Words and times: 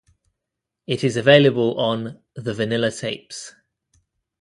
It 0.87 1.03
is 1.03 1.15
available 1.15 1.79
on 1.79 2.23
"The 2.33 2.55
Vanilla 2.55 2.89
Tapes". 2.91 3.53